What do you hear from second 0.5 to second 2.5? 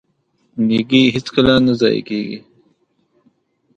نیکي هیڅکله نه ضایع کیږي.